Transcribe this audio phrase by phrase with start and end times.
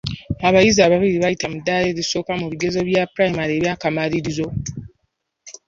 [0.47, 4.47] Abayizi ababiri baayitira mu ddaala erisooka mu bigezo bya pulayimale eby'akamalirizo.